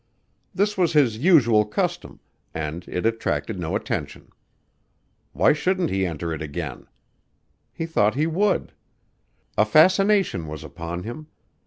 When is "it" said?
2.87-3.05, 6.33-6.41